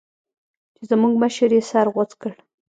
[0.75, 2.31] چې زموږ مشر يې سر غوڅ کړ.